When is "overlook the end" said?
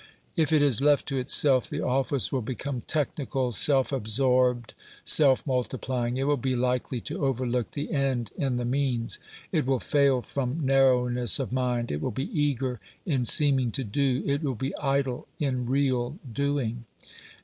7.23-8.31